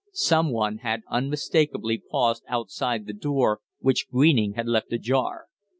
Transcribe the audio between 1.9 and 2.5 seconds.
paused